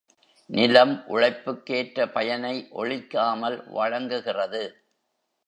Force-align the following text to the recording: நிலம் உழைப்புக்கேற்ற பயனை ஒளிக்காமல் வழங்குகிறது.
நிலம் 0.49 1.03
உழைப்புக்கேற்ற 1.07 2.07
பயனை 2.07 2.67
ஒளிக்காமல் 2.73 3.57
வழங்குகிறது. 3.69 4.63